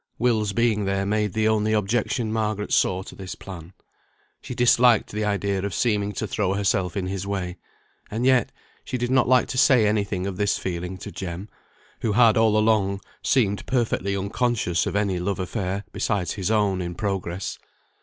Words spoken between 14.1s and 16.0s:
unconscious of any love affair,